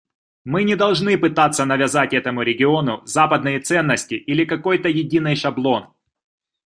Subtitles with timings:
[0.45, 5.93] Мы не должны пытаться навязать этому региону западные ценности или какой-то единый шаблон.